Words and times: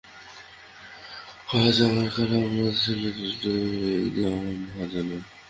ও 1.51 1.55
আজ 1.67 1.77
আমার, 1.87 2.07
কাল 2.15 2.31
আমার 2.39 2.73
ছেলের, 2.81 3.15
আর-একদিন 3.23 4.25
আমার 4.29 4.55
মহাজনের। 4.63 5.23